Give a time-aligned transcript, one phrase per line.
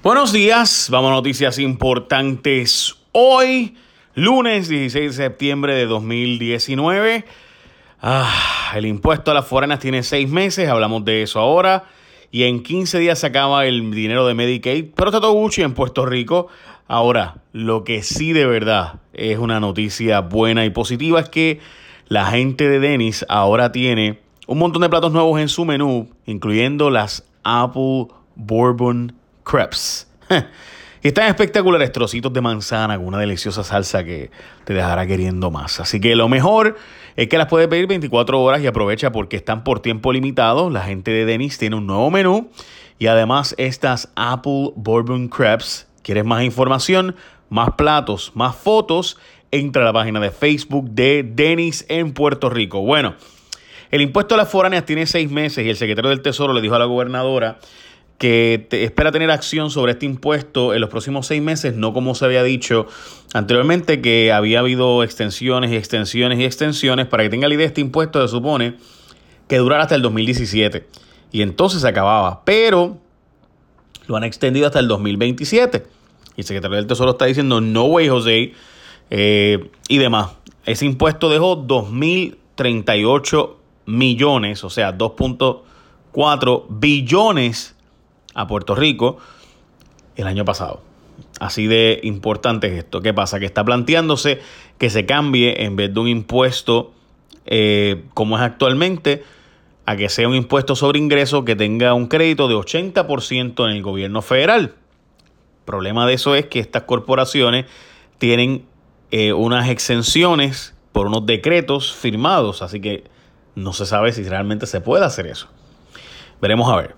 [0.00, 3.74] Buenos días, vamos a noticias importantes hoy,
[4.14, 7.24] lunes 16 de septiembre de 2019.
[8.00, 11.86] Ah, el impuesto a las foranas tiene seis meses, hablamos de eso ahora.
[12.30, 15.74] Y en 15 días se acaba el dinero de Medicaid, pero está todo Gucci en
[15.74, 16.46] Puerto Rico.
[16.86, 21.58] Ahora, lo que sí de verdad es una noticia buena y positiva es que
[22.06, 26.88] la gente de Dennis ahora tiene un montón de platos nuevos en su menú, incluyendo
[26.88, 28.06] las Apple
[28.36, 29.18] Bourbon
[29.48, 30.06] crepes.
[31.00, 34.32] Y están espectaculares trocitos de manzana con una deliciosa salsa que
[34.64, 35.78] te dejará queriendo más.
[35.78, 36.76] Así que lo mejor
[37.14, 40.70] es que las puedes pedir 24 horas y aprovecha porque están por tiempo limitado.
[40.70, 42.50] La gente de Denis tiene un nuevo menú
[42.98, 45.86] y además estas Apple Bourbon Crepes.
[46.02, 47.14] ¿Quieres más información?
[47.48, 49.18] Más platos, más fotos.
[49.52, 52.80] Entra a la página de Facebook de Denis en Puerto Rico.
[52.80, 53.14] Bueno,
[53.92, 56.74] el impuesto a las foráneas tiene seis meses y el secretario del Tesoro le dijo
[56.74, 57.58] a la gobernadora
[58.18, 62.24] que espera tener acción sobre este impuesto en los próximos seis meses, no como se
[62.24, 62.86] había dicho
[63.32, 67.06] anteriormente, que había habido extensiones y extensiones y extensiones.
[67.06, 68.74] Para que tenga la idea, este impuesto se supone
[69.46, 70.86] que durará hasta el 2017
[71.30, 72.98] y entonces se acababa, pero
[74.08, 75.86] lo han extendido hasta el 2027.
[76.36, 78.52] Y el secretario del Tesoro está diciendo, no way, José,
[79.10, 80.30] eh, y demás.
[80.64, 83.54] Ese impuesto dejó 2.038
[83.86, 87.76] millones, o sea, 2.4 billones
[88.38, 89.18] a Puerto Rico
[90.16, 90.80] el año pasado.
[91.40, 93.02] Así de importante es esto.
[93.02, 93.40] ¿Qué pasa?
[93.40, 94.40] Que está planteándose
[94.78, 96.92] que se cambie en vez de un impuesto
[97.46, 99.24] eh, como es actualmente,
[99.86, 103.82] a que sea un impuesto sobre ingreso que tenga un crédito de 80% en el
[103.82, 104.74] gobierno federal.
[105.64, 107.66] Problema de eso es que estas corporaciones
[108.18, 108.66] tienen
[109.10, 113.04] eh, unas exenciones por unos decretos firmados, así que
[113.54, 115.48] no se sabe si realmente se puede hacer eso.
[116.40, 116.94] Veremos a ver.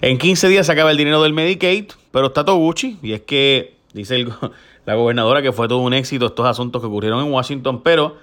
[0.00, 2.98] En 15 días se acaba el dinero del Medicaid, pero está todo Gucci.
[3.02, 4.26] Y es que dice
[4.86, 8.16] la gobernadora que fue todo un éxito estos asuntos que ocurrieron en Washington, pero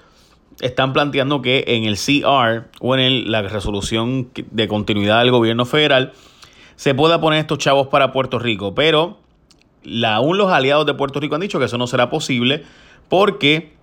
[0.59, 6.13] están planteando que en el CR o en la resolución de continuidad del gobierno federal
[6.75, 8.75] se pueda poner estos chavos para Puerto Rico.
[8.75, 9.17] Pero
[10.05, 12.63] aún los aliados de Puerto Rico han dicho que eso no será posible
[13.09, 13.73] porque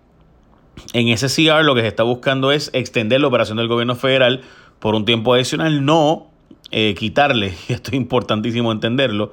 [0.93, 4.43] en ese CR lo que se está buscando es extender la operación del gobierno federal
[4.79, 6.29] por un tiempo adicional, no
[6.71, 9.33] eh, quitarle, y esto es importantísimo entenderlo,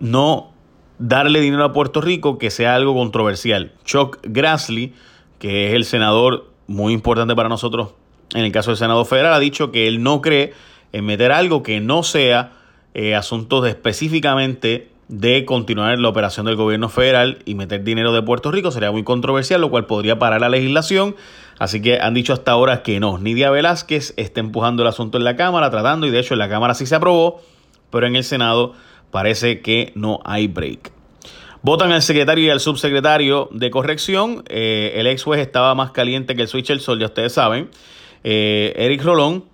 [0.00, 0.52] no
[0.98, 3.72] darle dinero a Puerto Rico que sea algo controversial.
[3.84, 4.92] Chuck Grassley,
[5.38, 7.90] que es el senador muy importante para nosotros
[8.32, 10.54] en el caso del Senado Federal, ha dicho que él no cree
[10.92, 12.52] en meter algo que no sea
[12.94, 18.50] eh, asuntos específicamente de continuar la operación del gobierno federal y meter dinero de Puerto
[18.50, 21.14] Rico sería muy controversial, lo cual podría parar la legislación.
[21.58, 23.18] Así que han dicho hasta ahora que no.
[23.18, 26.48] Nidia Velázquez está empujando el asunto en la Cámara, tratando, y de hecho en la
[26.48, 27.42] Cámara sí se aprobó,
[27.90, 28.74] pero en el Senado
[29.10, 30.92] parece que no hay break.
[31.62, 34.44] Votan al secretario y al subsecretario de corrección.
[34.48, 37.70] Eh, el ex juez estaba más caliente que el switch el sol, ya ustedes saben.
[38.22, 39.44] Eh, Eric Rolón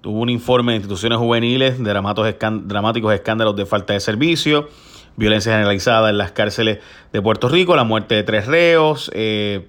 [0.00, 4.68] tuvo un informe de instituciones juveniles dramáticos escándalos de falta de servicio
[5.16, 6.78] violencia generalizada en las cárceles
[7.12, 9.10] de Puerto Rico, la muerte de tres reos.
[9.14, 9.68] Eh,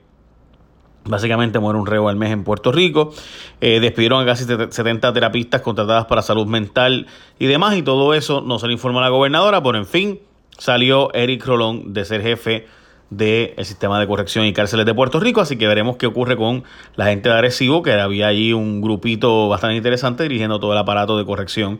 [1.05, 3.13] básicamente muere un reo al mes en Puerto Rico.
[3.61, 7.07] Eh, despidieron a casi 70 terapistas contratadas para salud mental
[7.39, 7.75] y demás.
[7.75, 10.19] Y todo eso no se le informó a la gobernadora, pero en fin,
[10.57, 12.67] salió Eric Rolón de ser jefe
[13.09, 15.41] del sistema de corrección y cárceles de Puerto Rico.
[15.41, 16.63] Así que veremos qué ocurre con
[16.95, 21.17] la gente de Arecibo, que había allí un grupito bastante interesante dirigiendo todo el aparato
[21.17, 21.79] de corrección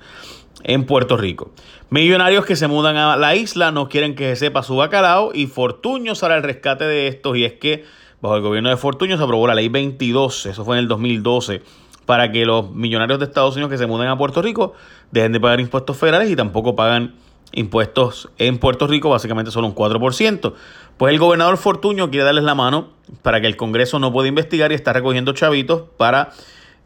[0.63, 1.51] en Puerto Rico.
[1.89, 5.47] Millonarios que se mudan a la isla no quieren que se sepa su bacalao y
[5.47, 7.85] Fortuño sale al rescate de estos y es que
[8.25, 11.61] bajo el gobierno de Fortuño se aprobó la ley 22, eso fue en el 2012,
[12.05, 14.73] para que los millonarios de Estados Unidos que se muden a Puerto Rico
[15.11, 17.15] dejen de pagar impuestos federales y tampoco pagan
[17.53, 20.53] impuestos en Puerto Rico, básicamente solo un 4%.
[20.97, 22.89] Pues el gobernador Fortuño quiere darles la mano
[23.21, 26.31] para que el Congreso no pueda investigar y está recogiendo chavitos para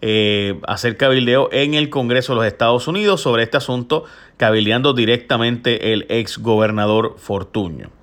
[0.01, 4.05] eh, hacer cabildeo en el Congreso de los Estados Unidos sobre este asunto,
[4.38, 7.98] cabildeando directamente el ex gobernador Fortuño.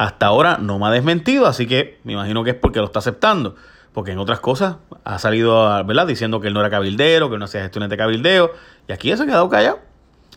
[0.00, 3.00] Hasta ahora no me ha desmentido, así que me imagino que es porque lo está
[3.00, 3.56] aceptando.
[3.92, 6.06] Porque en otras cosas ha salido, ¿verdad?
[6.06, 8.50] Diciendo que él no era cabildero, que no hacía gestiones de cabildeo.
[8.88, 9.78] Y aquí ya se ha quedado callado.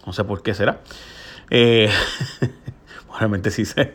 [0.06, 0.80] No sé por qué será.
[1.50, 1.90] Eh,
[3.18, 3.94] realmente sí se,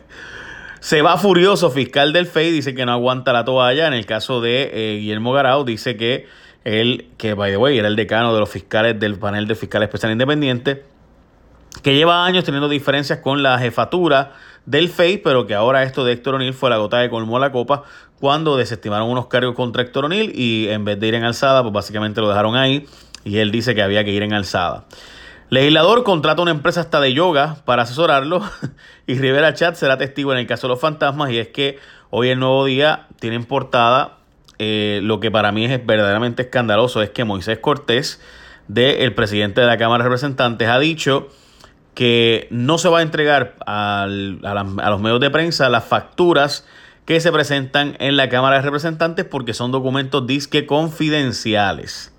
[0.79, 1.69] se va furioso.
[1.69, 3.85] Fiscal del FEI dice que no aguanta la toalla.
[3.85, 6.25] En el caso de eh, Guillermo Garao, dice que
[6.63, 9.85] él, que by the way, era el decano de los fiscales del panel de fiscales
[9.89, 10.83] especial independiente,
[11.81, 14.33] que lleva años teniendo diferencias con la jefatura
[14.65, 17.51] del FEI, pero que ahora esto de Héctor O'Neill fue la gota de colmó la
[17.51, 17.83] copa
[18.19, 21.73] cuando desestimaron unos cargos contra Héctor O'Neill y en vez de ir en alzada, pues
[21.73, 22.85] básicamente lo dejaron ahí
[23.23, 24.85] y él dice que había que ir en alzada.
[25.49, 28.43] Legislador contrata una empresa hasta de yoga para asesorarlo
[29.07, 31.79] y Rivera Chat será testigo en el caso de los fantasmas y es que
[32.11, 34.19] hoy el nuevo día tiene portada
[34.59, 38.21] eh, lo que para mí es verdaderamente escandaloso es que Moisés Cortés,
[38.67, 41.29] del presidente de la Cámara de Representantes, ha dicho
[41.99, 46.65] que no se va a entregar a, los medios de prensa las facturas
[47.03, 52.13] que se presentan en la Cámara de Representantes porque son documentos disque confidenciales.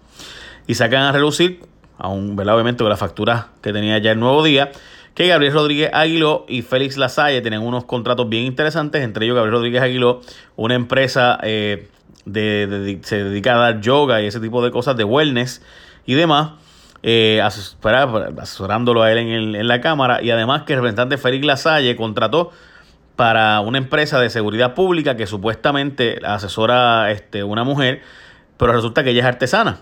[0.67, 1.63] Y sacan a relucir,
[1.97, 4.71] aún, obviamente, con la factura que tenía ya el nuevo día,
[5.15, 9.55] que Gabriel Rodríguez Aguiló y Félix Lasalle tienen unos contratos bien interesantes, entre ellos Gabriel
[9.55, 10.21] Rodríguez Aguiló,
[10.57, 11.89] una empresa eh,
[12.27, 15.63] de, se dedica a dar yoga y ese tipo de cosas de wellness
[16.05, 16.51] y demás,
[17.03, 22.51] eh, asesorándolo a él en, la cámara y además que el representante Félix Lasalle contrató
[23.17, 28.03] para una empresa de seguridad pública que supuestamente asesora este, una mujer,
[28.57, 29.81] pero resulta que ella es artesana.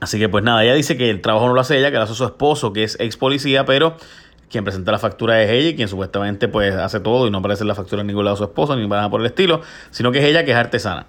[0.00, 2.02] Así que pues nada, ella dice que el trabajo no lo hace ella, que lo
[2.02, 3.96] hace su esposo, que es ex policía, pero
[4.48, 7.68] quien presenta la factura es ella quien supuestamente pues hace todo y no aparece en
[7.68, 10.24] la factura en ningún lado su esposo ni nada por el estilo, sino que es
[10.24, 11.06] ella que es artesana.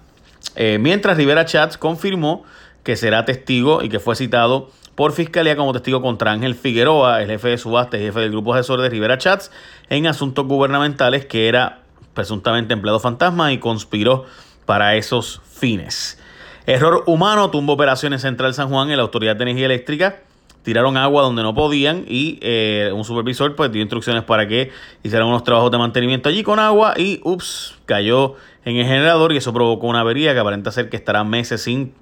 [0.56, 2.44] Eh, mientras Rivera Chats confirmó
[2.84, 7.28] que será testigo y que fue citado por fiscalía como testigo contra Ángel Figueroa, el
[7.28, 9.50] jefe de subasta y jefe del grupo asesor de Rivera Chats,
[9.88, 11.80] en asuntos gubernamentales que era
[12.14, 14.24] presuntamente empleado fantasma y conspiró
[14.66, 16.20] para esos fines.
[16.66, 20.20] Error humano tumbo operaciones Central San Juan en la Autoridad de Energía Eléctrica
[20.64, 24.72] tiraron agua donde no podían y eh, un supervisor pues dio instrucciones para que
[25.02, 29.36] hicieran unos trabajos de mantenimiento allí con agua y ups, cayó en el generador y
[29.36, 31.92] eso provocó una avería que aparenta ser que estará meses sin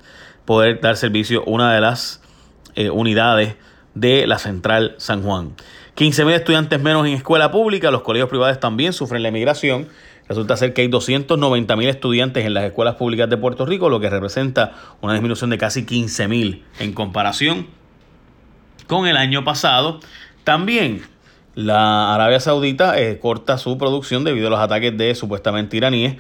[0.44, 2.22] poder dar servicio una de las
[2.74, 3.56] eh, unidades
[3.94, 5.54] de la central San Juan.
[5.96, 9.88] 15.000 estudiantes menos en escuela pública, los colegios privados también sufren la emigración.
[10.28, 14.08] Resulta ser que hay 290.000 estudiantes en las escuelas públicas de Puerto Rico, lo que
[14.08, 14.72] representa
[15.02, 17.66] una disminución de casi 15.000 en comparación
[18.86, 20.00] con el año pasado.
[20.44, 21.02] También
[21.54, 26.16] la Arabia Saudita eh, corta su producción debido a los ataques de supuestamente iraníes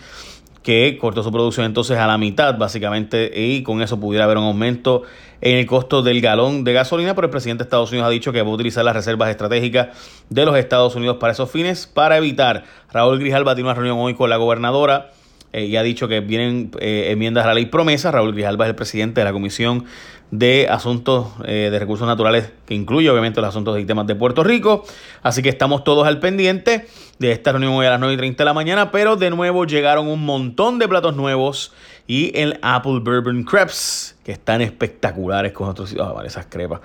[0.62, 4.44] que cortó su producción entonces a la mitad básicamente y con eso pudiera haber un
[4.44, 5.02] aumento
[5.40, 8.32] en el costo del galón de gasolina, pero el presidente de Estados Unidos ha dicho
[8.32, 9.88] que va a utilizar las reservas estratégicas
[10.30, 12.64] de los Estados Unidos para esos fines para evitar.
[12.92, 15.10] Raúl Grijalba tiene una reunión hoy con la gobernadora
[15.52, 18.10] eh, y ha dicho que vienen eh, enmiendas a la ley promesa.
[18.10, 19.84] Raúl Grijalba es el presidente de la Comisión
[20.30, 24.42] de asuntos eh, de recursos naturales, que incluye obviamente los asuntos de temas de Puerto
[24.42, 24.84] Rico.
[25.22, 26.86] Así que estamos todos al pendiente
[27.18, 29.66] de esta reunión hoy a las 9 y 30 de la mañana, pero de nuevo
[29.66, 31.74] llegaron un montón de platos nuevos
[32.06, 36.80] y el Apple Bourbon Crepes, que están espectaculares con otros oh, vale, esas crepas.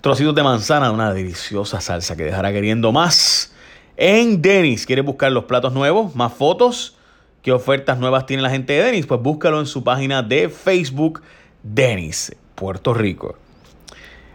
[0.00, 3.54] Trocitos de manzana, una deliciosa salsa que dejará queriendo más.
[3.96, 6.16] En Denis, ¿quieres buscar los platos nuevos?
[6.16, 6.96] Más fotos.
[7.42, 9.06] ¿Qué ofertas nuevas tiene la gente de Denis?
[9.06, 11.22] Pues búscalo en su página de Facebook,
[11.62, 12.36] Denis.
[12.54, 13.38] Puerto Rico.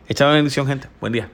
[0.08, 0.88] Échame bendición, gente.
[1.00, 1.30] Buen día.